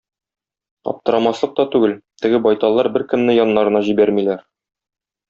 [0.93, 1.93] Аптырамаслык та түгел,
[2.23, 4.43] теге байталлар беркемне яннарына җибәрмиләр.